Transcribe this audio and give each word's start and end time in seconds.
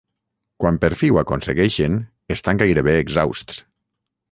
Quan 0.63 0.79
per 0.85 0.89
fi 1.01 1.09
ho 1.15 1.19
aconsegueixen, 1.21 1.99
estan 2.39 2.65
gairebé 2.65 2.99
exhausts. 3.05 3.63